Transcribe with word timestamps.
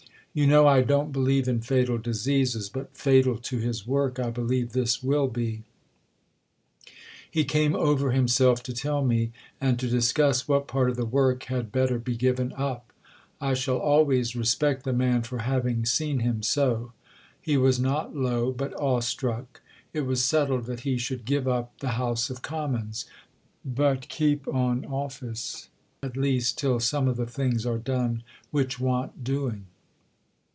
You 0.33 0.47
know 0.47 0.65
I 0.65 0.81
don't 0.81 1.11
believe 1.11 1.49
in 1.49 1.59
fatal 1.59 1.97
diseases, 1.97 2.69
but 2.69 2.95
fatal 2.95 3.37
to 3.39 3.57
his 3.57 3.85
work 3.85 4.17
I 4.17 4.29
believe 4.29 4.71
this 4.71 5.03
will 5.03 5.27
be. 5.27 5.63
He 7.29 7.43
came 7.43 7.75
over 7.75 8.11
himself 8.11 8.63
to 8.63 8.73
tell 8.73 9.03
me 9.03 9.33
and 9.59 9.77
to 9.77 9.89
discuss 9.89 10.47
what 10.47 10.69
part 10.69 10.89
of 10.89 10.95
the 10.95 11.03
work 11.05 11.43
had 11.49 11.69
better 11.69 11.99
be 11.99 12.15
given 12.15 12.53
up. 12.55 12.93
I 13.41 13.53
shall 13.53 13.75
always 13.79 14.33
respect 14.33 14.85
the 14.85 14.93
man 14.93 15.23
for 15.23 15.39
having 15.39 15.85
seen 15.85 16.19
him 16.19 16.43
so. 16.43 16.93
He 17.41 17.57
was 17.57 17.77
not 17.77 18.15
low, 18.15 18.53
but 18.53 18.73
awe 18.75 19.01
struck. 19.01 19.59
It 19.91 20.05
was 20.05 20.23
settled 20.23 20.63
that 20.63 20.79
he 20.87 20.97
should 20.97 21.25
give 21.25 21.45
up 21.45 21.77
the 21.81 21.89
House 21.99 22.29
of 22.29 22.41
Commons, 22.41 23.03
but 23.65 24.07
keep 24.07 24.47
on 24.47 24.85
office 24.85 25.67
at 26.01 26.15
least 26.15 26.57
till 26.57 26.79
some 26.79 27.09
of 27.09 27.17
the 27.17 27.27
things 27.27 27.65
are 27.65 27.77
done 27.77 28.23
which 28.51 28.79
want 28.79 29.25
doing. 29.25 29.65